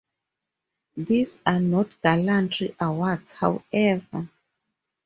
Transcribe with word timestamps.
These 0.97 1.39
are 1.45 1.59
not 1.59 1.89
gallantry 2.01 2.75
awards, 2.79 3.33
however. 3.33 4.29